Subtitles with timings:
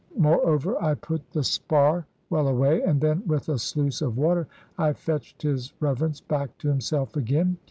[0.17, 4.93] Moreover, I put the spar well away; and then, with a sluice of water, I
[4.93, 7.57] fetched his Reverence back to himself again.